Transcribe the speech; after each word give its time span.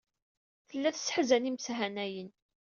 Tella 0.67 0.89
tesseḥzan 0.95 1.49
imeshanayen. 1.49 2.29